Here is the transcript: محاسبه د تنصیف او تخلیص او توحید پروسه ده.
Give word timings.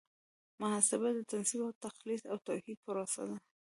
محاسبه 0.61 1.09
د 1.17 1.19
تنصیف 1.31 1.61
او 1.65 1.71
تخلیص 1.85 2.21
او 2.31 2.37
توحید 2.47 2.77
پروسه 2.85 3.23
ده. 3.29 3.37